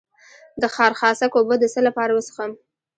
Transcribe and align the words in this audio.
د 0.61 0.63
خارخاسک 0.75 1.31
اوبه 1.35 1.55
د 1.59 1.63
څه 1.73 1.79
لپاره 1.87 2.11
وڅښم؟ 2.13 2.51